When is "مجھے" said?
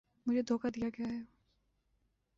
0.25-0.41